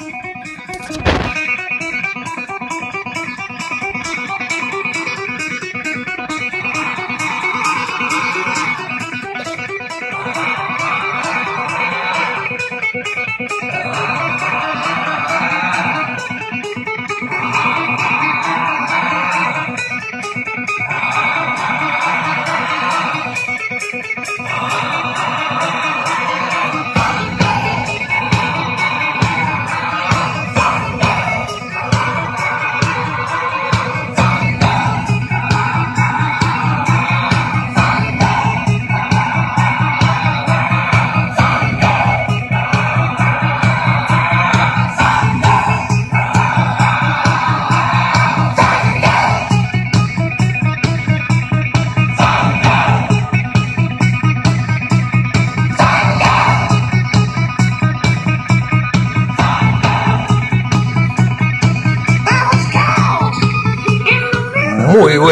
[0.00, 0.20] you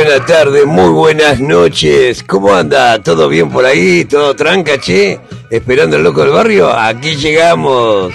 [0.08, 2.22] buenas tardes, muy buenas noches.
[2.22, 2.98] ¿Cómo anda?
[3.02, 4.06] ¿Todo bien por ahí?
[4.06, 5.20] ¿Todo tranca, che?
[5.50, 6.72] ¿Esperando el loco del barrio?
[6.72, 8.14] Aquí llegamos.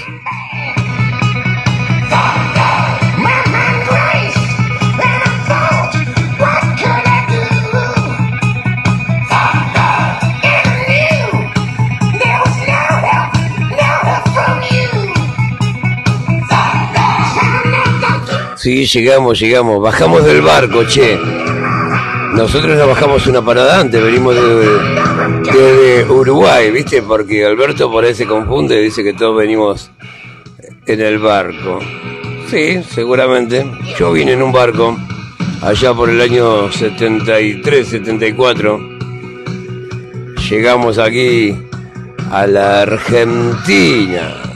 [18.55, 19.79] Sí, llegamos, llegamos.
[19.79, 21.42] Bajamos del barco, che.
[22.33, 27.01] Nosotros nos bajamos una parada antes, venimos de, Uruguay, ¿viste?
[27.03, 29.91] Porque Alberto por ahí se confunde, dice que todos venimos
[30.87, 31.79] en el barco.
[32.49, 33.65] Sí, seguramente.
[33.97, 34.97] Yo vine en un barco
[35.61, 38.79] allá por el año 73, 74.
[40.49, 41.55] Llegamos aquí
[42.31, 44.52] a la Argentina.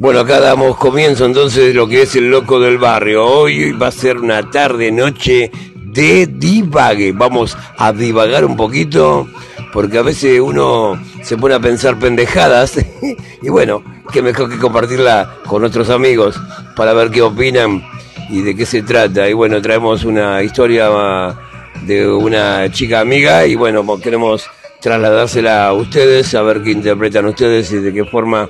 [0.00, 3.26] Bueno, acá damos comienzo entonces de lo que es el loco del barrio.
[3.26, 7.10] Hoy va a ser una tarde, noche de divague.
[7.10, 9.26] Vamos a divagar un poquito,
[9.72, 12.78] porque a veces uno se pone a pensar pendejadas.
[13.42, 16.40] y bueno, qué mejor que compartirla con otros amigos
[16.76, 17.82] para ver qué opinan
[18.30, 19.28] y de qué se trata.
[19.28, 21.36] Y bueno, traemos una historia
[21.82, 24.48] de una chica amiga y bueno, queremos
[24.80, 28.48] trasladársela a ustedes, a ver qué interpretan ustedes y de qué forma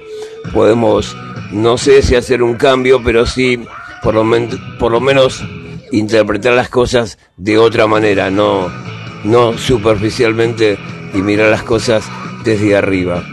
[0.52, 1.16] podemos
[1.50, 3.58] no sé si hacer un cambio, pero sí
[4.02, 5.44] por lo, menos
[5.92, 8.70] interpretar las cosas de otra manera, no,
[9.24, 10.78] no superficialmente
[11.14, 12.04] y mirar las cosas
[12.44, 13.24] desde arriba.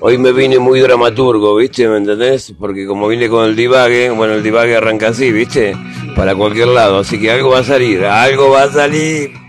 [0.00, 1.88] Hoy me vine muy dramaturgo, ¿viste?
[1.88, 2.54] ¿Me entendés?
[2.58, 5.76] Porque como vine con el divague, bueno, el divague arranca así, ¿viste?
[6.16, 9.47] Para cualquier lado, así que algo va a salir, algo va a salir.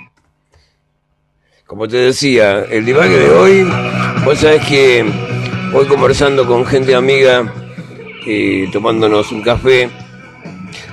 [1.70, 3.72] Como te decía, el divague de hoy,
[4.26, 5.06] vos sabés que
[5.72, 7.54] hoy conversando con gente amiga,
[8.26, 9.88] y tomándonos un café,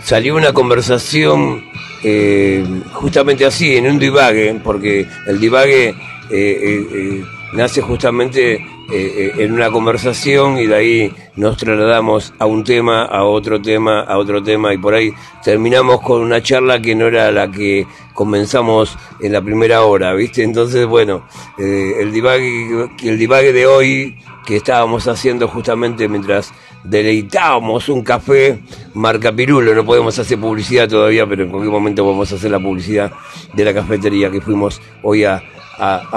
[0.02, 1.64] salió una conversación
[2.04, 5.96] eh, justamente así, en un divague, porque el divague eh,
[6.30, 12.62] eh, nace justamente eh, eh, en una conversación y de ahí nos trasladamos a un
[12.62, 16.94] tema, a otro tema, a otro tema y por ahí terminamos con una charla que
[16.94, 20.44] no era la que comenzamos en la primera hora, ¿viste?
[20.44, 21.24] Entonces, bueno,
[21.58, 26.52] eh, el, divague, el divague de hoy que estábamos haciendo justamente mientras
[26.84, 28.60] deleitábamos un café
[28.94, 32.60] marca Pirulo, no podemos hacer publicidad todavía, pero en cualquier momento vamos a hacer la
[32.60, 33.10] publicidad
[33.52, 35.42] de la cafetería que fuimos hoy a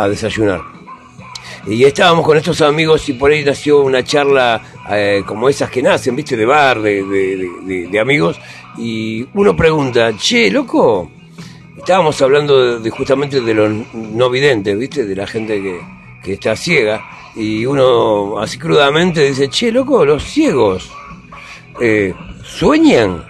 [0.07, 0.78] desayunar.
[1.69, 4.59] Y estábamos con estos amigos y por ahí nació una charla
[4.90, 6.35] eh, como esas que nacen, ¿viste?
[6.35, 7.03] De bar, de,
[7.91, 8.40] de, amigos.
[8.80, 11.12] Y uno pregunta, che, loco,
[11.78, 15.06] estábamos hablando de, justamente de los no videntes, ¿viste?
[15.06, 15.80] De la gente que,
[16.24, 17.06] que está ciega.
[17.35, 20.91] Y uno así crudamente dice, che, loco, los ciegos,
[21.80, 23.24] eh, ¿sueñan?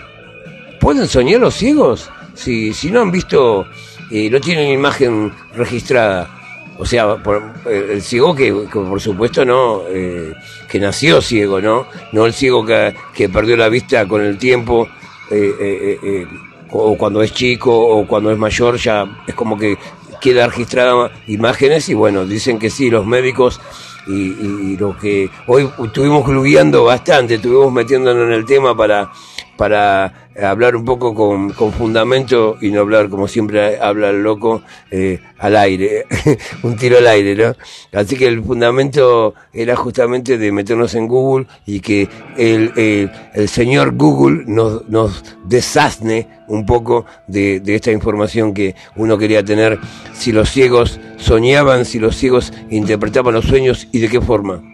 [0.80, 2.10] ¿Pueden soñar los ciegos?
[2.36, 3.66] Si, si no han visto,
[4.10, 6.39] eh, no tienen imagen registrada
[6.80, 7.18] o sea,
[7.66, 10.34] eh, el ciego que, por supuesto no, eh,
[10.70, 11.86] que nació ciego, ¿no?
[12.14, 14.88] No el ciego que, perdió la vista con el tiempo,
[15.30, 16.26] eh,
[16.72, 19.78] o cuando es chico, o cuando es mayor, ya es como que
[20.22, 23.60] queda registrada imágenes y bueno, dicen que sí, los médicos
[24.08, 29.12] y, lo que hoy estuvimos glugueando bastante, estuvimos metiéndonos en el tema para
[29.60, 34.62] para hablar un poco con, con, fundamento y no hablar como siempre habla el loco
[34.90, 36.06] eh, al aire,
[36.64, 38.00] un tiro al aire, ¿no?
[38.00, 42.08] Así que el fundamento era justamente de meternos en Google y que
[42.38, 49.18] el, el, señor Google nos, nos desasne un poco de, de esta información que uno
[49.18, 49.78] quería tener,
[50.14, 54.69] si los ciegos soñaban, si los ciegos interpretaban los sueños y de qué forma.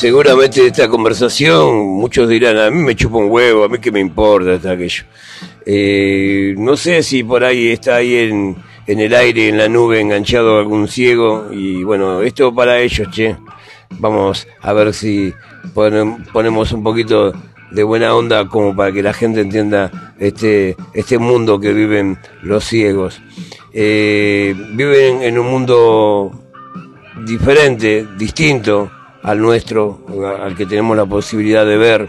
[0.00, 4.00] Seguramente esta conversación, muchos dirán, a mí me chupa un huevo, a mí que me
[4.00, 5.04] importa hasta aquello.
[5.66, 8.56] Eh, no sé si por ahí está ahí en,
[8.86, 11.48] en el aire, en la nube, enganchado algún ciego.
[11.52, 13.36] Y bueno, esto para ellos, che.
[13.98, 15.34] Vamos a ver si
[15.74, 17.34] ponemos un poquito
[17.70, 22.64] de buena onda como para que la gente entienda este, este mundo que viven los
[22.64, 23.20] ciegos.
[23.74, 26.30] Eh, viven en un mundo
[27.26, 28.90] diferente, distinto,
[29.22, 30.00] al nuestro,
[30.42, 32.08] al que tenemos la posibilidad de ver.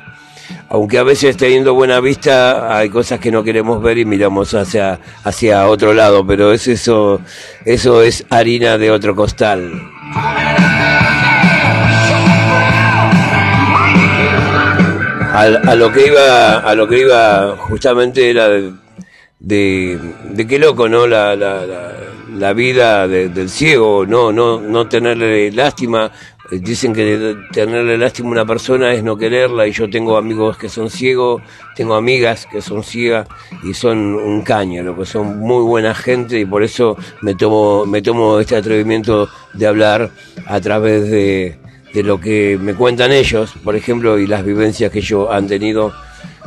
[0.69, 4.99] Aunque a veces teniendo buena vista hay cosas que no queremos ver y miramos hacia,
[5.23, 7.21] hacia otro lado, pero es eso,
[7.65, 9.71] eso es harina de otro costal.
[15.33, 18.73] A, lo que iba, a lo que iba justamente era de,
[19.39, 21.07] de, qué loco, ¿no?
[21.07, 21.65] La, la,
[22.37, 26.11] la, vida del ciego, no, no, no tenerle lástima,
[26.51, 30.67] Dicen que tenerle lástima a una persona es no quererla y yo tengo amigos que
[30.67, 31.41] son ciegos,
[31.77, 33.25] tengo amigas que son ciegas
[33.63, 37.85] y son un caño, lo que son muy buena gente y por eso me tomo,
[37.85, 40.11] me tomo este atrevimiento de hablar
[40.45, 41.57] a través de,
[41.93, 45.93] de lo que me cuentan ellos, por ejemplo, y las vivencias que ellos han tenido.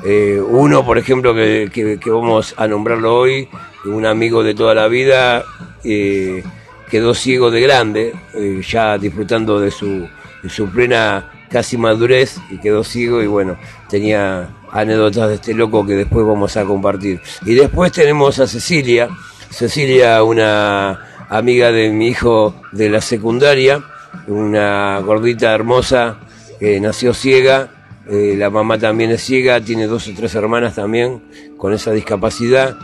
[0.04, 3.48] Eh, uno, por ejemplo, que, que, vamos a nombrarlo hoy,
[3.86, 5.44] un amigo de toda la vida,
[5.82, 6.42] eh,
[6.90, 10.08] quedó ciego de grande, eh, ya disfrutando de su,
[10.42, 13.56] de su plena casi madurez y quedó ciego y bueno,
[13.88, 17.20] tenía anécdotas de este loco que después vamos a compartir.
[17.46, 19.08] Y después tenemos a Cecilia,
[19.50, 23.82] Cecilia, una amiga de mi hijo de la secundaria,
[24.26, 26.18] una gordita hermosa
[26.58, 27.70] que nació ciega,
[28.10, 31.22] eh, la mamá también es ciega, tiene dos o tres hermanas también
[31.56, 32.76] con esa discapacidad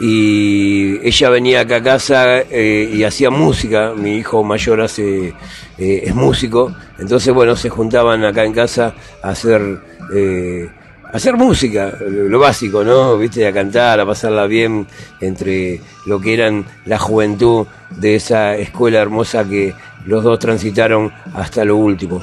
[0.00, 5.34] y ella venía acá a casa eh, y hacía música, mi hijo mayor hace
[5.78, 9.80] eh, es músico, entonces bueno, se juntaban acá en casa a hacer
[10.14, 10.68] eh,
[11.12, 13.16] hacer música, lo básico, ¿no?
[13.16, 14.86] Viste, a cantar, a pasarla bien
[15.20, 19.74] entre lo que eran la juventud de esa escuela hermosa que
[20.04, 22.20] los dos transitaron hasta lo último.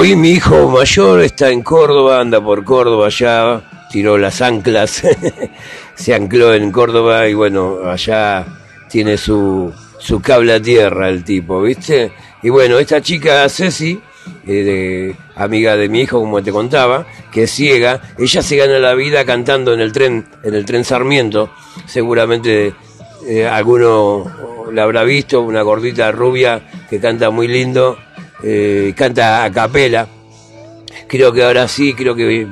[0.00, 5.02] Hoy mi hijo mayor está en Córdoba, anda por Córdoba ya, tiró las anclas,
[5.96, 8.46] se ancló en Córdoba y bueno, allá
[8.88, 12.12] tiene su, su cable a tierra el tipo, ¿viste?
[12.44, 14.00] Y bueno, esta chica Ceci,
[14.46, 18.94] eh, amiga de mi hijo, como te contaba, que es ciega, ella se gana la
[18.94, 21.50] vida cantando en el tren, en el tren Sarmiento,
[21.86, 22.72] seguramente
[23.26, 24.30] eh, alguno
[24.72, 27.98] la habrá visto, una gordita rubia que canta muy lindo
[28.42, 30.08] eh, canta a capela.
[31.06, 32.46] Creo que ahora sí, creo que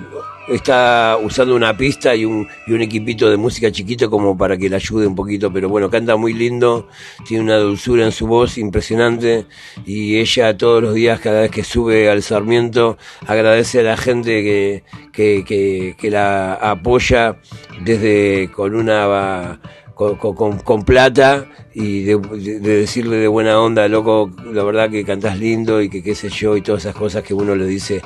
[0.48, 4.68] está usando una pista y un, y un equipito de música chiquito como para que
[4.68, 6.88] le ayude un poquito, pero bueno, canta muy lindo,
[7.26, 9.46] tiene una dulzura en su voz impresionante
[9.84, 12.96] y ella todos los días, cada vez que sube al Sarmiento,
[13.26, 17.36] agradece a la gente que, que, que, que la apoya
[17.82, 19.60] desde con una
[19.96, 22.18] con, con, plata y de,
[22.60, 26.54] decirle de buena onda, loco, la verdad que cantás lindo y que qué sé yo
[26.54, 28.02] y todas esas cosas que uno le dice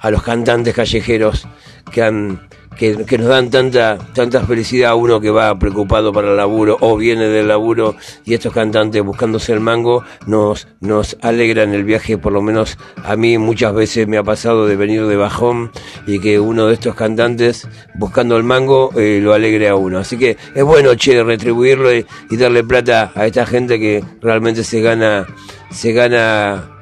[0.00, 1.46] a los cantantes callejeros
[1.92, 6.36] que han que, nos dan tanta, tanta felicidad a uno que va preocupado para el
[6.36, 11.84] laburo o viene del laburo y estos cantantes buscándose el mango nos, nos alegran el
[11.84, 15.70] viaje, por lo menos a mí muchas veces me ha pasado de venir de bajón
[16.06, 19.98] y que uno de estos cantantes buscando el mango eh, lo alegre a uno.
[19.98, 24.64] Así que es bueno, che, retribuirlo y, y darle plata a esta gente que realmente
[24.64, 25.26] se gana,
[25.70, 26.73] se gana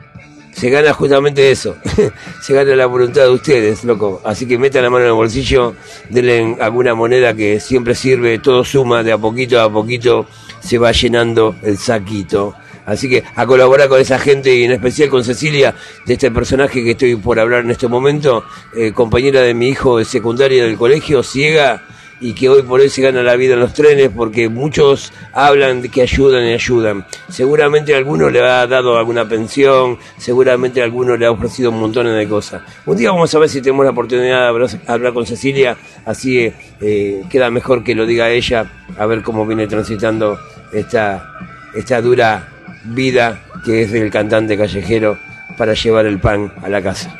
[0.52, 1.76] se gana justamente eso,
[2.42, 4.20] se gana la voluntad de ustedes, loco.
[4.24, 5.74] Así que metan la mano en el bolsillo,
[6.10, 10.26] denle alguna moneda que siempre sirve, todo suma, de a poquito a poquito
[10.60, 12.54] se va llenando el saquito.
[12.84, 16.82] Así que a colaborar con esa gente y en especial con Cecilia, de este personaje
[16.82, 18.44] que estoy por hablar en este momento,
[18.76, 21.82] eh, compañera de mi hijo de secundaria del colegio, ciega,
[22.22, 25.82] y que hoy por hoy se gana la vida en los trenes porque muchos hablan
[25.82, 27.04] de que ayudan y ayudan.
[27.28, 32.28] Seguramente alguno le ha dado alguna pensión, seguramente alguno le ha ofrecido un montón de
[32.28, 32.62] cosas.
[32.86, 35.76] Un día vamos a ver si tenemos la oportunidad de hablar con Cecilia,
[36.06, 40.38] así eh, queda mejor que lo diga ella, a ver cómo viene transitando
[40.72, 41.28] esta,
[41.74, 42.48] esta dura
[42.84, 45.18] vida que es del cantante callejero
[45.58, 47.18] para llevar el pan a la casa.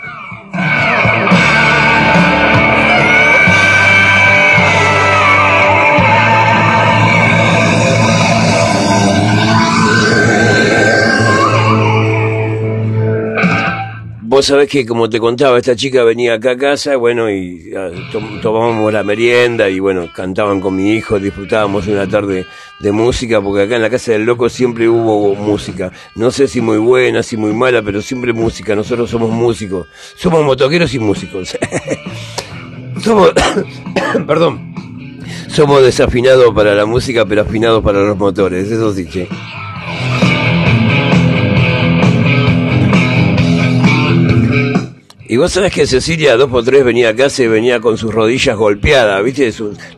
[14.43, 17.91] Vos sabés que, como te contaba, esta chica venía acá a casa, bueno, y ah,
[18.43, 22.45] tomábamos la merienda y, bueno, cantaban con mi hijo, disfrutábamos una tarde
[22.81, 25.93] de música, porque acá en la casa del loco siempre hubo música.
[26.17, 28.75] No sé si muy buena, si muy mala, pero siempre música.
[28.75, 29.87] Nosotros somos músicos.
[30.17, 31.57] Somos motoqueros y músicos.
[33.01, 33.31] somos,
[34.27, 34.75] perdón,
[35.47, 38.69] somos desafinados para la música, pero afinados para los motores.
[38.73, 39.29] Eso sí, che.
[45.33, 48.55] Y vos sabés que Cecilia dos por tres venía acá, se venía con sus rodillas
[48.55, 49.51] golpeadas, ¿viste?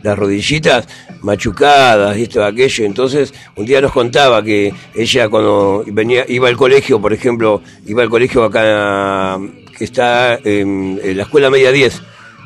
[0.04, 0.86] las rodillitas
[1.22, 2.84] machucadas, esto, aquello.
[2.84, 8.04] Entonces, un día nos contaba que ella cuando venía, iba al colegio, por ejemplo, iba
[8.04, 9.40] al colegio acá,
[9.76, 12.00] que está en, la escuela media 10,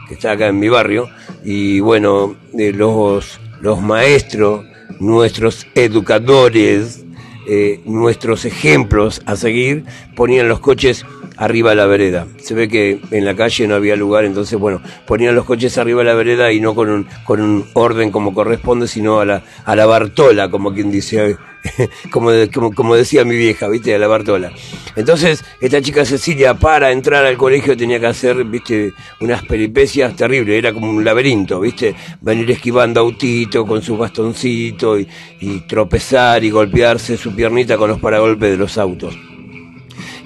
[0.09, 1.11] que está acá en mi barrio,
[1.45, 4.65] y bueno, los, los maestros,
[4.99, 7.05] nuestros educadores,
[7.47, 9.85] eh, nuestros ejemplos a seguir,
[10.17, 11.05] ponían los coches
[11.39, 12.27] arriba la vereda.
[12.39, 16.05] Se ve que en la calle no había lugar, entonces, bueno, ponían los coches arriba
[16.05, 19.77] la vereda y no con un, con un orden como corresponde, sino a la, a
[19.77, 21.37] la Bartola, como quien dice,
[22.11, 22.31] como,
[22.75, 23.95] como, decía mi vieja, ¿viste?
[23.95, 24.53] A la Bartola.
[24.97, 28.93] Entonces, esta chica Cecilia, para entrar al colegio, tenía que hacer, ¿viste?
[29.21, 31.95] Unas peripecias terribles, era como un laberinto, ¿viste?
[32.21, 35.07] Venir esquivando autito con su bastoncito y,
[35.41, 39.28] y tropezar y golpearse su piernita con los paragolpes de los autos.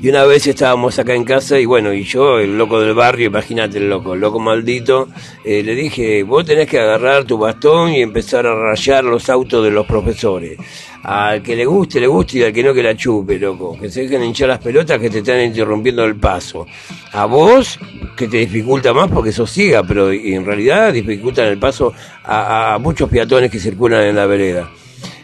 [0.03, 3.29] Y una vez estábamos acá en casa y bueno, y yo, el loco del barrio,
[3.29, 5.07] imagínate el loco, loco maldito,
[5.45, 9.63] eh, le dije, vos tenés que agarrar tu bastón y empezar a rayar los autos
[9.63, 10.59] de los profesores.
[11.05, 13.79] Al que le guste, le guste y al que no, que la chupe, loco.
[13.79, 16.67] Que se dejen hinchar las pelotas que te están interrumpiendo el paso.
[17.13, 17.79] A vos,
[18.17, 21.93] que te dificulta más porque sos ciega, pero en realidad dificultan el paso
[22.25, 24.69] a, muchos peatones que circulan en la vereda.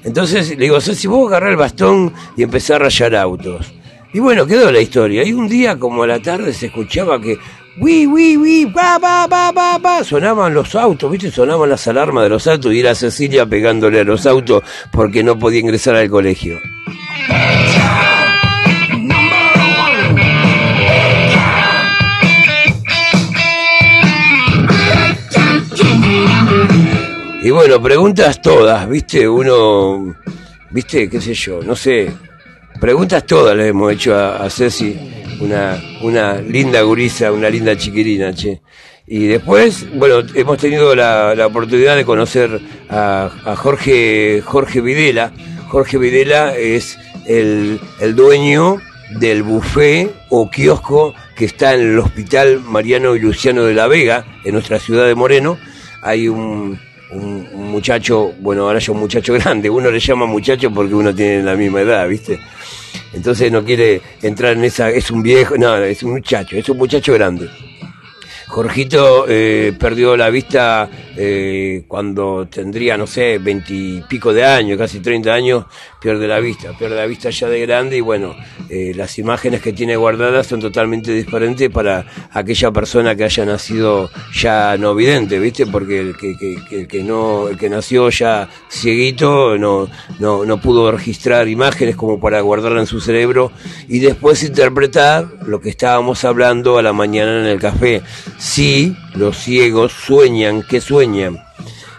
[0.04, 3.73] Entonces le digo, si vos agarrás el bastón y empezás a rayar autos.
[4.12, 5.22] Y bueno, quedó la historia.
[5.22, 7.38] Y un día, como a la tarde, se escuchaba que
[7.80, 8.66] ¡Wi, wi, wi!
[8.66, 10.02] ¡Pa, pa, pa, pa, pa!
[10.02, 11.30] Sonaban los autos, ¿viste?
[11.30, 15.38] Sonaban las alarmas de los autos y era Cecilia pegándole a los autos porque no
[15.38, 16.58] podía ingresar al colegio.
[27.42, 29.28] Y bueno, preguntas todas, ¿viste?
[29.28, 30.16] Uno,
[30.70, 31.08] ¿viste?
[31.08, 31.62] ¿Qué sé yo?
[31.62, 32.12] No sé
[32.80, 34.97] Preguntas todas le hemos hecho a, Ceci,
[35.40, 38.61] una, una linda gurisa, una linda chiquirina, che.
[39.06, 45.32] Y después, bueno, hemos tenido la, oportunidad de conocer a, Jorge, Jorge Videla.
[45.68, 48.80] Jorge Videla es el, el dueño
[49.18, 54.25] del buffet o kiosco que está en el Hospital Mariano y Luciano de la Vega,
[54.44, 55.58] en nuestra ciudad de Moreno.
[56.02, 56.78] Hay un,
[57.10, 61.42] un, muchacho, bueno, ahora ya un muchacho grande, uno le llama muchacho porque uno tiene
[61.42, 62.38] la misma edad, ¿viste?
[63.12, 66.78] Entonces no quiere entrar en esa, es un viejo, no, es un muchacho, es un
[66.78, 67.48] muchacho grande.
[68.48, 75.34] Jorgito eh, perdió la vista eh, cuando tendría, no sé, veintipico de años, casi treinta
[75.34, 75.66] años,
[76.00, 78.36] pierde la vista, pierde la vista ya de grande y bueno,
[78.68, 84.10] eh, las imágenes que tiene guardadas son totalmente diferentes para aquella persona que haya nacido
[84.34, 85.66] ya no vidente, ¿viste?
[85.66, 89.88] Porque el que, que, que no, el que nació ya cieguito no,
[90.18, 93.52] no, no pudo registrar imágenes como para guardarla en su cerebro
[93.88, 98.02] y después interpretar lo que estábamos hablando a la mañana en el café
[98.38, 101.38] Sí, los ciegos sueñan, que sueñan?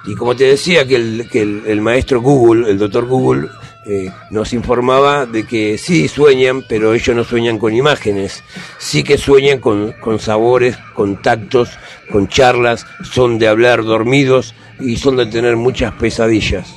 [0.05, 3.49] Y como te decía que el, maestro Google, el doctor Google,
[3.91, 8.43] eh, nos informaba de que sí sueñan, pero ellos no sueñan con imágenes,
[8.77, 11.71] sí que sueñan con, con sabores, con tactos,
[12.11, 16.71] con charlas, son de hablar dormidos y son de tener muchas pesadillas.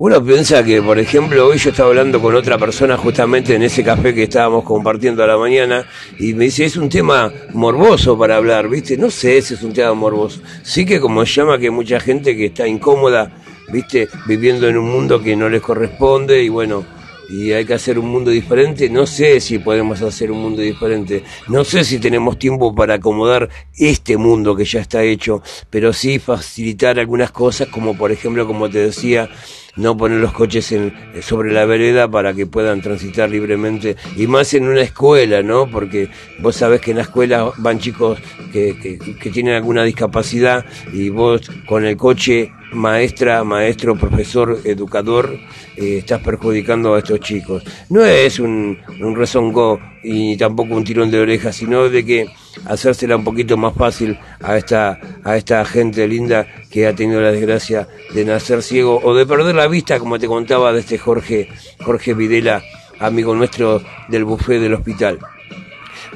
[0.00, 3.82] Uno piensa que, por ejemplo, hoy yo estaba hablando con otra persona justamente en ese
[3.82, 5.84] café que estábamos compartiendo a la mañana
[6.20, 8.96] y me dice, es un tema morboso para hablar, ¿viste?
[8.96, 10.40] No sé si es un tema morboso.
[10.62, 13.32] Sí que como llama que mucha gente que está incómoda,
[13.72, 14.08] ¿viste?
[14.28, 16.84] Viviendo en un mundo que no les corresponde y bueno,
[17.28, 18.88] y hay que hacer un mundo diferente.
[18.88, 23.48] No sé si podemos hacer un mundo diferente, no sé si tenemos tiempo para acomodar
[23.76, 28.68] este mundo que ya está hecho, pero sí facilitar algunas cosas como por ejemplo, como
[28.70, 29.28] te decía,
[29.76, 30.92] no poner los coches en,
[31.22, 35.70] sobre la vereda para que puedan transitar libremente y más en una escuela, ¿no?
[35.70, 38.18] Porque vos sabés que en la escuela van chicos
[38.52, 45.38] que, que, que tienen alguna discapacidad y vos con el coche maestra, maestro, profesor, educador,
[45.76, 47.62] eh, estás perjudicando a estos chicos.
[47.88, 52.26] No es un, un rezongo y tampoco un tirón de orejas, sino de que
[52.66, 57.32] hacérsela un poquito más fácil a esta, a esta gente linda que ha tenido la
[57.32, 61.48] desgracia de nacer ciego o de perder la vista, como te contaba de este Jorge,
[61.80, 62.62] Jorge Videla,
[62.98, 65.18] amigo nuestro del buffet del hospital.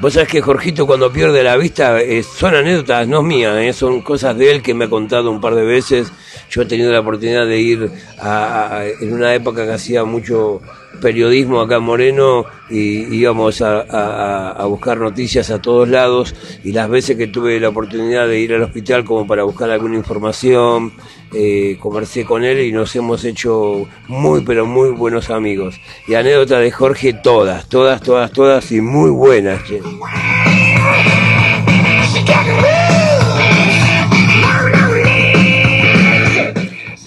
[0.02, 4.02] Vos sabés que Jorgito cuando pierde la vista eh, son anécdotas, no mías, eh, son
[4.02, 6.10] cosas de él que me ha contado un par de veces.
[6.50, 10.60] Yo he tenido la oportunidad de ir a, en una época que hacía mucho
[11.02, 17.16] periodismo acá en Moreno y íbamos a, buscar noticias a todos lados y las veces
[17.18, 20.92] que tuve la oportunidad de ir al hospital como para buscar alguna información,
[21.34, 25.78] eh, conversé con él y nos hemos hecho muy pero muy buenos amigos.
[26.06, 29.60] Y anécdota de Jorge todas, todas, todas, todas y muy buenas.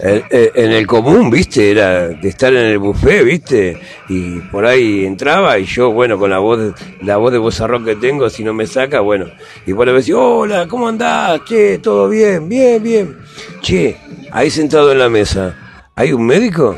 [0.08, 5.58] En el común, viste, era de estar en el buffet, viste, y por ahí entraba
[5.58, 8.68] y yo, bueno, con la voz, la voz de bozarrón que tengo, si no me
[8.68, 9.26] saca, bueno,
[9.66, 11.42] y por ahí decía, hola, ¿cómo andás?
[11.46, 13.18] Che, todo bien, bien, bien.
[13.62, 13.98] Che,
[14.32, 15.56] ahí sentado en la mesa,
[15.96, 16.78] ¿hay un médico?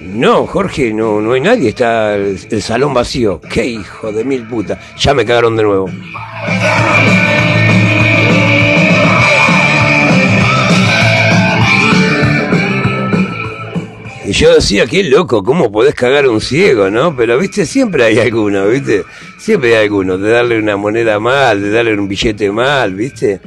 [0.00, 3.40] No, Jorge, no, no hay nadie, está el, salón vacío.
[3.40, 5.88] Qué hijo de mil puta, ya me cagaron de nuevo.
[14.30, 17.16] Y yo decía, qué loco, ¿cómo podés cagar a un ciego, no?
[17.16, 19.02] Pero, viste, siempre hay alguno, viste,
[19.40, 23.40] siempre hay alguno, de darle una moneda mal, de darle un billete mal, viste.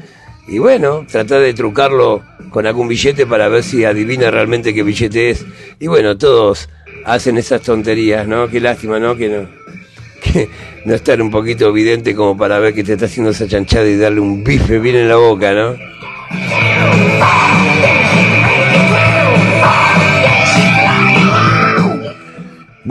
[0.45, 5.29] Y bueno, tratar de trucarlo con algún billete para ver si adivina realmente qué billete
[5.29, 5.45] es.
[5.79, 6.67] Y bueno, todos
[7.05, 8.49] hacen esas tonterías, ¿no?
[8.49, 9.15] Qué lástima, ¿no?
[9.15, 9.47] Que no,
[10.21, 10.49] que
[10.83, 13.95] no estar un poquito evidente como para ver que te está haciendo esa chanchada y
[13.95, 15.77] darle un bife bien en la boca, ¿no?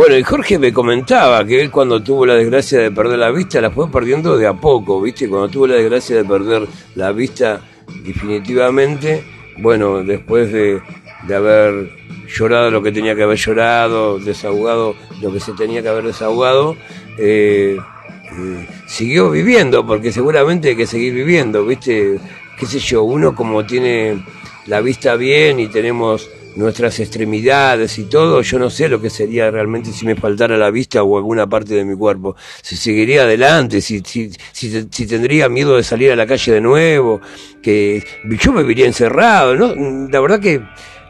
[0.03, 3.61] Bueno, y Jorge me comentaba que él cuando tuvo la desgracia de perder la vista
[3.61, 5.29] la fue perdiendo de a poco, ¿viste?
[5.29, 6.67] Cuando tuvo la desgracia de perder
[6.97, 7.61] la vista
[8.05, 9.23] definitivamente,
[9.59, 10.83] bueno, después de,
[11.29, 11.93] de haber
[12.27, 16.77] llorado lo que tenía que haber llorado, desahogado lo que se tenía que haber desahogado,
[17.17, 22.19] eh, eh, siguió viviendo, porque seguramente hay que seguir viviendo, ¿viste?
[22.59, 24.21] Qué sé yo, uno como tiene
[24.67, 29.51] la vista bien y tenemos nuestras extremidades y todo, yo no sé lo que sería
[29.51, 32.37] realmente si me faltara la vista o alguna parte de mi cuerpo.
[32.63, 36.61] Si seguiría adelante, si, si, si, si tendría miedo de salir a la calle de
[36.61, 37.21] nuevo,
[37.63, 38.05] que
[38.41, 39.75] yo me viviría encerrado, ¿no?
[40.11, 40.61] La verdad que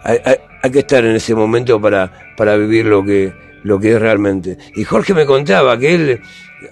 [0.05, 3.33] hay, hay, hay que estar en ese momento para, para vivir lo que,
[3.65, 4.59] lo que es realmente.
[4.77, 6.21] Y Jorge me contaba que él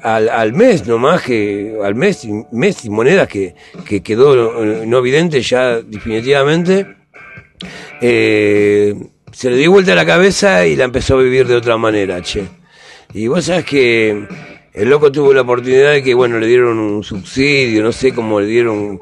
[0.03, 3.55] al, al mes nomás, que al mes, mes y monedas que,
[3.85, 7.00] que quedó no evidente ya definitivamente,
[8.01, 8.95] eh,
[9.33, 12.45] se le dio vuelta la cabeza y la empezó a vivir de otra manera, che.
[13.13, 14.27] Y vos sabés que
[14.73, 18.41] el loco tuvo la oportunidad de que, bueno, le dieron un subsidio, no sé cómo
[18.41, 19.01] le dieron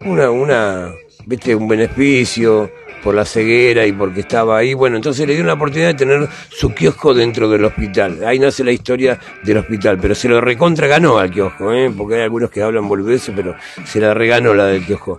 [0.00, 0.92] una, una,
[1.26, 2.70] viste, un beneficio
[3.02, 4.74] por la ceguera y porque estaba ahí.
[4.74, 8.24] Bueno, entonces le dio la oportunidad de tener su kiosco dentro del hospital.
[8.24, 11.92] Ahí nace la historia del hospital, pero se lo recontra ganó al kiosco, ¿eh?
[11.96, 15.18] porque hay algunos que hablan boludeces, pero se la reganó la del kiosco.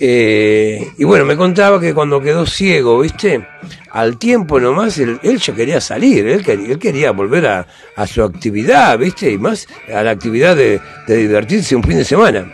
[0.00, 3.46] Eh, y bueno, me contaba que cuando quedó ciego, ¿viste?
[3.90, 9.30] Al tiempo nomás, él, ya quería salir, él quería, volver a, su actividad, ¿viste?
[9.30, 12.52] Y más a la actividad de divertirse un fin de semana.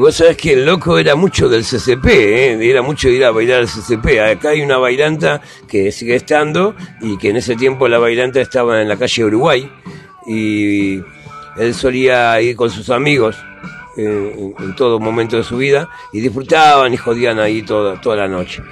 [0.00, 2.70] Vos sabés que el loco era mucho del CCP, ¿eh?
[2.70, 4.18] era mucho ir a bailar al CCP.
[4.18, 8.80] Acá hay una bailanta que sigue estando y que en ese tiempo la bailanta estaba
[8.80, 9.70] en la calle Uruguay
[10.26, 11.02] y
[11.58, 13.36] él solía ir con sus amigos
[13.96, 18.28] en, en, todo momento de su vida y disfrutaban y jodían ahí toda, toda la
[18.28, 18.62] noche.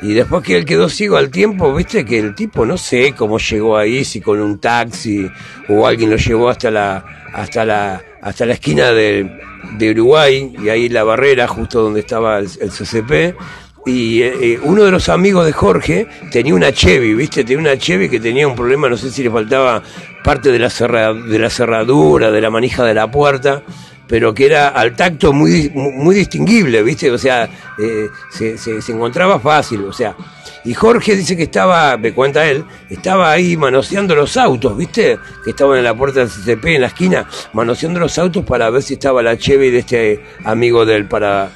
[0.00, 3.38] Y después que él quedó ciego al tiempo, viste que el tipo no sé cómo
[3.38, 5.28] llegó ahí, si con un taxi
[5.68, 9.40] o alguien lo llevó hasta la hasta la hasta la esquina de,
[9.78, 13.36] de Uruguay y ahí la barrera justo donde estaba el, el CCP
[13.88, 17.42] y eh, uno de los amigos de Jorge tenía una Chevy, ¿viste?
[17.42, 19.82] Tenía una Chevy que tenía un problema, no sé si le faltaba
[20.22, 23.62] parte de la, de la cerradura, de la manija de la puerta,
[24.08, 27.10] pero que era al tacto muy, muy distinguible, ¿viste?
[27.10, 30.16] O sea, eh, se, se, encontraba fácil, o sea.
[30.64, 35.18] Y Jorge dice que estaba, me cuenta él, estaba ahí manoseando los autos, ¿viste?
[35.44, 38.82] Que estaban en la puerta del CCP, en la esquina, manoseando los autos para ver
[38.82, 41.50] si estaba la Chevy de este amigo de él, para,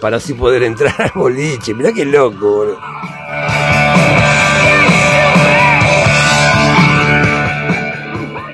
[0.00, 1.74] para así poder entrar al boliche.
[1.74, 2.80] Mirá qué loco, boludo.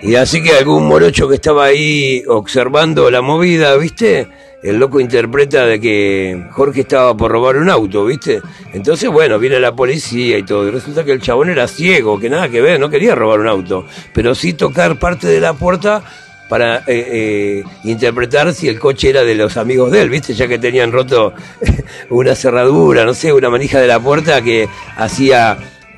[0.05, 4.29] Y así que algún morocho que estaba ahí observando la movida, ¿viste?
[4.63, 8.43] El loco interpreta de que Jorge estaba por robar un auto, ¿viste?
[8.75, 10.69] Entonces, bueno, viene la policía y todo.
[10.69, 13.49] Y resulta que el chabón era ciego, que nada que ver, no quería robar un
[13.49, 13.87] auto.
[14.13, 16.03] Pero sí tocar parte de la puerta
[16.51, 20.35] para eh, eh, interpretar si el coche era de los amigos de él, ¿viste?
[20.35, 21.33] Ya que tenían roto
[22.11, 25.57] una cerradura, no sé, una manija de la puerta que hacía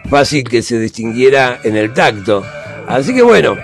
[0.09, 2.45] fácil que se distinguiera en el tacto.
[2.88, 3.57] Así que bueno,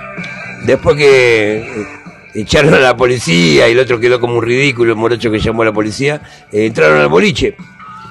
[0.64, 1.86] después que eh,
[2.34, 5.62] echaron a la policía y el otro quedó como un ridículo, el morocho que llamó
[5.62, 7.56] a la policía, eh, entraron al boliche.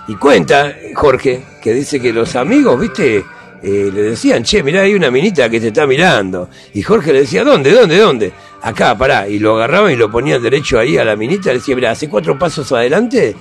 [0.07, 3.23] Y cuenta Jorge que dice que los amigos, viste,
[3.63, 6.49] eh, le decían, che, mirá, hay una minita que te está mirando.
[6.73, 8.33] Y Jorge le decía, ¿dónde, dónde, dónde?
[8.61, 9.27] Acá, pará.
[9.27, 11.49] Y lo agarraban y lo ponían derecho ahí a la minita.
[11.49, 13.35] Le decía, mirá, hace cuatro pasos adelante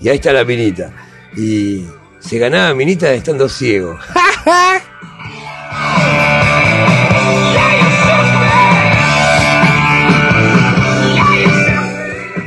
[0.00, 0.92] y ahí está la minita.
[1.36, 1.84] Y
[2.18, 3.98] se ganaba minita estando ciego.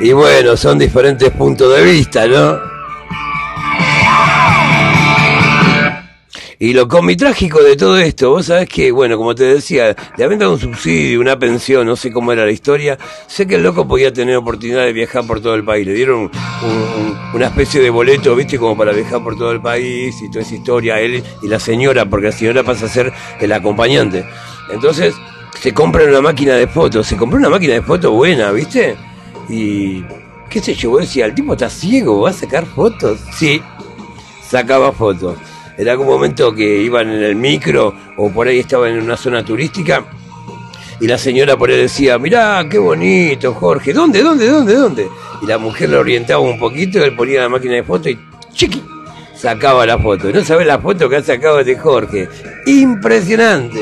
[0.01, 2.57] Y bueno, son diferentes puntos de vista, ¿no?
[6.61, 10.39] Y lo trágico de todo esto, vos sabés que, bueno, como te decía, le habían
[10.39, 12.97] dado un subsidio, una pensión, no sé cómo era la historia.
[13.27, 15.85] Sé que el loco podía tener oportunidad de viajar por todo el país.
[15.85, 16.31] Le dieron
[17.33, 20.55] una especie de boleto, viste, como para viajar por todo el país y toda esa
[20.55, 24.25] historia, él y la señora, porque la señora pasa a ser el acompañante.
[24.71, 25.13] Entonces,
[25.61, 28.97] se compra una máquina de fotos, se compró una máquina de fotos buena, viste
[29.49, 30.03] y,
[30.49, 33.19] qué sé yo, decía, el tipo está ciego, ¿va a sacar fotos?
[33.33, 33.61] Sí,
[34.41, 35.37] sacaba fotos.
[35.77, 39.45] Era algún momento que iban en el micro o por ahí estaban en una zona
[39.45, 40.03] turística
[40.99, 45.09] y la señora por ahí decía, mirá, qué bonito, Jorge, ¿dónde, dónde, dónde, dónde?
[45.41, 48.19] Y la mujer lo orientaba un poquito, él ponía la máquina de foto y
[48.51, 48.83] chiqui,
[49.33, 50.29] sacaba la foto.
[50.31, 52.27] No sabes la foto que ha sacado de Jorge.
[52.65, 53.79] Impresionante.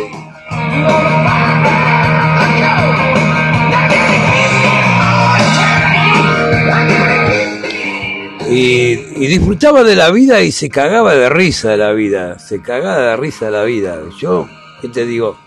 [8.50, 8.96] Y,
[9.28, 13.18] disfrutaba de la vida y se cagaba de risa de la vida, se cagaba de
[13.18, 14.00] risa de la vida.
[14.20, 14.48] Yo,
[14.82, 15.38] ¿qué te digo?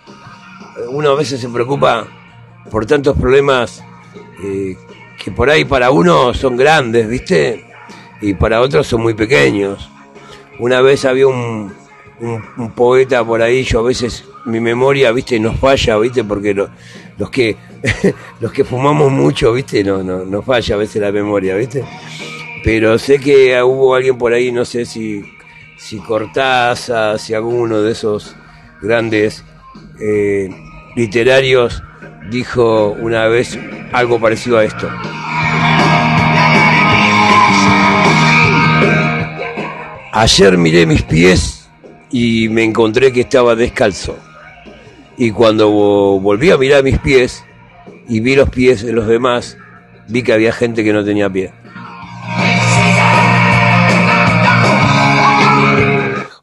[0.91, 2.07] Uno a veces se preocupa
[2.71, 3.83] por tantos problemas
[4.43, 4.77] eh,
[5.23, 7.65] que por ahí para uno son grandes, ¿viste?
[8.21, 9.89] Y para otros son muy pequeños.
[10.59, 11.73] Una vez había un,
[12.75, 15.41] poeta por ahí, yo a veces mi memoria, ¿viste?
[15.41, 16.23] Nos falla, ¿viste?
[16.23, 17.57] Porque los que
[18.41, 19.83] los que fumamos mucho, ¿viste?
[19.83, 21.83] No, no, nos falla a veces la memoria, ¿viste?
[22.63, 25.23] Pero sé que hubo alguien por ahí, no sé si,
[25.77, 28.37] si Cortázar, si alguno de esos
[28.83, 29.45] grandes
[30.01, 30.49] eh,
[30.97, 31.83] literarios
[32.31, 33.59] dijo una vez
[33.93, 34.89] algo parecido a esto.
[40.13, 41.69] Ayer miré mis pies
[42.11, 44.19] y me encontré que estaba descalzo.
[45.17, 47.45] Y cuando volví a mirar mis pies
[48.09, 49.57] y vi los pies de los demás,
[50.09, 51.53] vi que había gente que no tenía pie.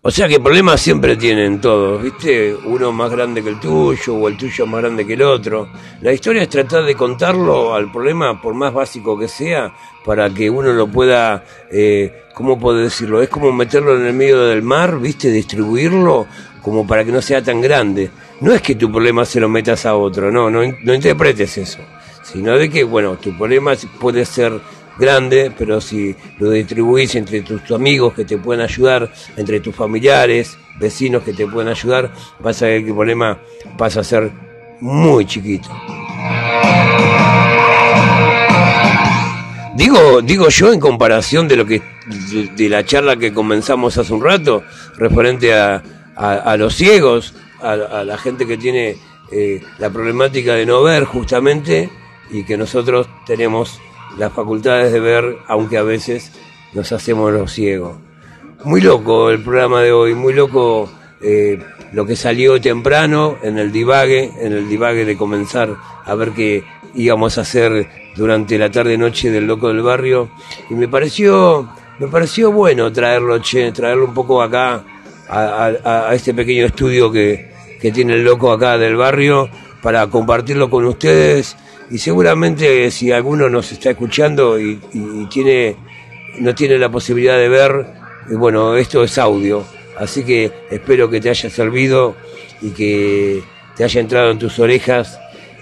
[0.08, 2.56] O sea que problemas siempre tienen todos, ¿viste?
[2.56, 5.68] Uno más grande que el tuyo o el tuyo más grande que el otro.
[6.00, 9.74] La historia es tratar de contarlo al problema, por más básico que sea,
[10.06, 13.22] para que uno lo pueda, eh, ¿cómo puedo decirlo?
[13.22, 15.30] Es como meterlo en el medio del mar, ¿viste?
[15.30, 16.26] Distribuirlo
[16.62, 18.10] como para que no sea tan grande.
[18.40, 21.80] No es que tu problema se lo metas a otro, no, no, no interpretes eso.
[22.24, 24.54] Sino de que, bueno, tu problema puede ser
[24.98, 30.58] grande, pero si lo distribuís entre tus amigos que te pueden ayudar, entre tus familiares,
[30.80, 33.40] vecinos que te pueden ayudar, vas a ver que el problema
[33.78, 34.32] pasa a ser
[34.82, 35.70] muy chiquito.
[39.76, 41.82] Digo, digo yo en comparación de lo que
[42.56, 44.64] de, la charla que comenzamos hace un rato,
[44.98, 45.84] referente a,
[46.16, 48.98] a, los ciegos, a, la gente que tiene
[49.32, 51.92] eh, la problemática de no ver justamente
[52.32, 53.80] y que nosotros tenemos
[54.18, 56.32] las facultades de ver, aunque a veces
[56.74, 57.98] nos hacemos los ciegos.
[58.64, 60.90] Muy loco el programa de hoy, muy loco
[61.22, 61.60] eh,
[61.94, 66.64] lo que salió temprano en el divague, en el divague de comenzar a ver qué
[66.96, 70.30] íbamos a hacer durante la tarde noche del loco del barrio
[70.70, 73.40] y me pareció me pareció bueno traerlo
[73.74, 74.84] traerlo un poco acá
[75.30, 75.66] a,
[76.10, 79.50] a este pequeño estudio que, que tiene el loco acá del barrio
[79.82, 81.56] para compartirlo con ustedes
[81.90, 84.80] y seguramente si alguno nos está escuchando y,
[85.30, 85.76] tiene
[86.40, 87.88] no tiene la posibilidad de ver,
[88.30, 89.64] eh, bueno, esto es audio,
[89.98, 92.16] así que espero que te haya servido
[92.62, 93.42] y que
[93.76, 95.20] te haya entrado en tus orejas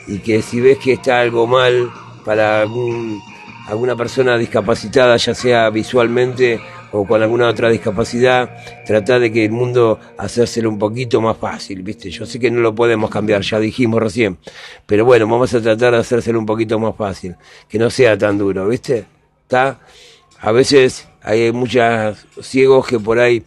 [0.08, 1.90] y que si ves que está algo mal
[2.26, 3.22] para algún,
[3.68, 6.60] alguna persona discapacitada, ya sea visualmente
[6.92, 8.50] o con alguna otra discapacidad,
[8.86, 12.10] tratar de que el mundo hacérselo un poquito más fácil, ¿viste?
[12.10, 14.38] Yo sé que no lo podemos cambiar, ya dijimos recién,
[14.86, 17.36] pero bueno, vamos a tratar de hacérselo un poquito más fácil,
[17.68, 19.06] que no sea tan duro, ¿viste?
[19.42, 19.80] ¿Está?
[20.40, 23.44] A veces hay muchos ciegos que por ahí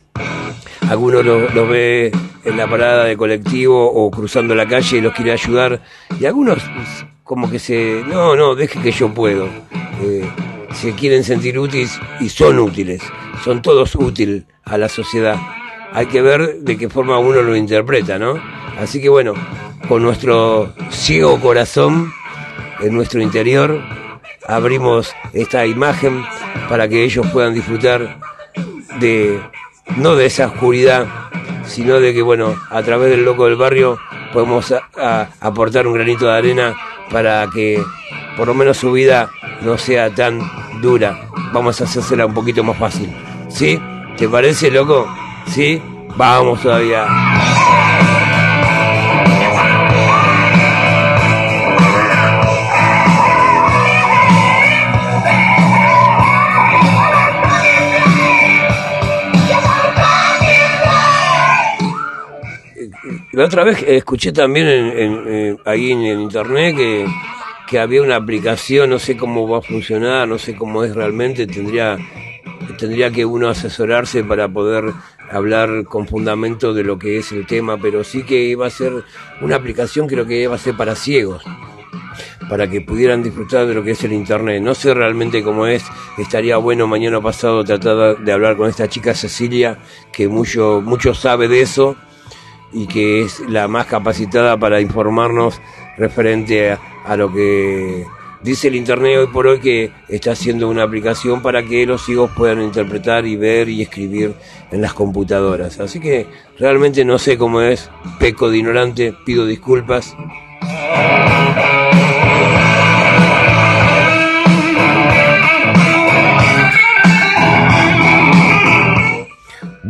[0.90, 2.12] algunos los ve
[2.44, 5.82] en la parada de colectivo o cruzando la calle y los quiere ayudar
[6.18, 6.58] y algunos
[7.28, 9.46] como que se no no deje que yo puedo.
[10.02, 10.26] Eh,
[10.72, 13.02] se quieren sentir útiles y son útiles
[13.44, 15.36] son todos útiles a la sociedad.
[15.92, 18.40] Hay que ver de qué forma uno lo interpreta no
[18.80, 19.34] así que bueno
[19.88, 22.10] con nuestro ciego corazón
[22.80, 23.78] en nuestro interior
[24.46, 26.24] abrimos esta imagen
[26.70, 28.20] para que ellos puedan disfrutar
[28.98, 29.38] de
[29.96, 31.06] no de esa oscuridad,
[31.66, 33.98] sino de que, bueno, a través del loco del barrio
[34.32, 34.74] podemos
[35.40, 36.74] aportar un granito de arena
[37.10, 37.82] para que
[38.36, 39.30] por lo menos su vida
[39.62, 40.40] no sea tan
[40.80, 41.28] dura.
[41.52, 43.10] Vamos a hacérsela un poquito más fácil.
[43.48, 43.80] ¿Sí?
[44.16, 45.08] ¿Te parece, loco?
[45.46, 45.80] ¿Sí?
[46.16, 47.06] Vamos todavía.
[63.38, 67.06] La otra vez escuché también en, eh, ahí en, internet que,
[67.68, 71.46] que, había una aplicación, no sé cómo va a funcionar, no sé cómo es realmente,
[71.46, 71.96] tendría,
[72.78, 74.92] tendría que uno asesorarse para poder
[75.30, 79.04] hablar con fundamento de lo que es el tema, pero sí que iba a ser
[79.40, 81.44] una aplicación creo que iba a ser para ciegos
[82.50, 84.60] para que pudieran disfrutar de lo que es el internet.
[84.62, 85.84] No sé realmente cómo es,
[86.16, 89.78] estaría bueno mañana pasado tratar de hablar con esta chica Cecilia,
[90.12, 91.96] que mucho, mucho sabe de eso
[92.72, 95.60] y que es la más capacitada para informarnos
[95.96, 98.06] referente a, lo que
[98.42, 102.30] dice el Internet hoy por hoy que está haciendo una aplicación para que los ciegos
[102.36, 104.34] puedan interpretar y ver y escribir
[104.70, 105.80] en las computadoras.
[105.80, 106.26] Así que
[106.58, 110.14] realmente no sé cómo es, peco de ignorante, pido disculpas.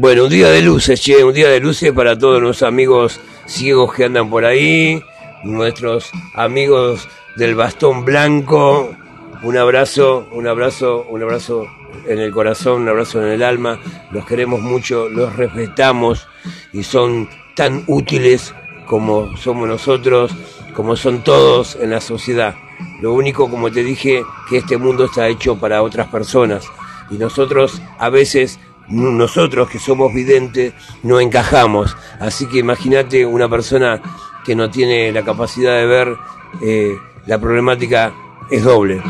[0.08, 3.92] Bueno, un día de luces, che, un día de luces para todos los amigos ciegos
[3.92, 5.04] que andan por ahí,
[5.44, 8.96] nuestros amigos del bastón blanco.
[9.42, 11.66] Un abrazo, un abrazo, un abrazo
[12.06, 13.80] en el corazón, un abrazo en el alma.
[14.10, 16.26] Los queremos mucho, los respetamos
[16.72, 18.54] y son tan útiles
[18.86, 20.32] como somos nosotros,
[20.72, 22.54] como son todos en la sociedad.
[23.02, 26.64] Lo único, como te dije, que este mundo está hecho para otras personas
[27.10, 30.72] y nosotros a veces nosotros que somos videntes
[31.02, 31.96] no encajamos.
[32.20, 34.00] Así que imagínate una persona
[34.44, 36.16] que no tiene la capacidad de ver,
[36.62, 36.96] eh,
[37.26, 38.12] la problemática
[38.50, 39.02] es doble.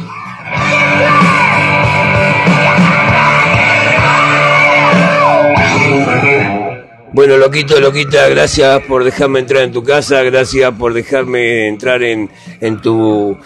[7.13, 12.31] Bueno, loquito, loquita, gracias por dejarme entrar en tu casa, gracias por dejarme entrar en,
[12.61, 13.37] en, tu,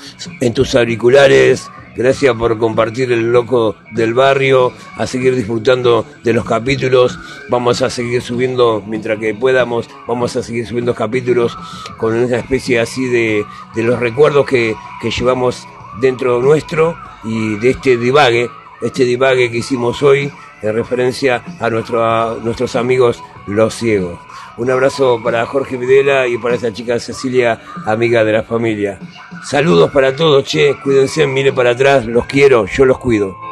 [0.40, 6.44] en tus auriculares, Gracias por compartir el loco del barrio, a seguir disfrutando de los
[6.44, 7.18] capítulos.
[7.50, 11.56] Vamos a seguir subiendo, mientras que podamos, vamos a seguir subiendo capítulos
[11.98, 15.66] con una especie así de, de los recuerdos que, que llevamos
[16.00, 18.50] dentro nuestro y de este divague,
[18.80, 24.18] este divague que hicimos hoy en referencia a, nuestro, a nuestros amigos los ciegos.
[24.58, 28.98] Un abrazo para Jorge Videla y para esa chica Cecilia, amiga de la familia.
[29.44, 33.51] Saludos para todos, che, cuídense, mire para atrás, los quiero, yo los cuido.